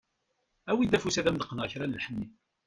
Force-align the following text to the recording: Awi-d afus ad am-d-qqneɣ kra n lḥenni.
Awi-d 0.69 0.97
afus 0.97 1.15
ad 1.17 1.27
am-d-qqneɣ 1.29 1.65
kra 1.71 1.85
n 1.87 1.95
lḥenni. 1.99 2.27